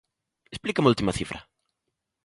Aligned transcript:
Explíqueme 0.53 0.87
a 0.87 0.93
última 0.93 1.15
cifra. 1.19 1.39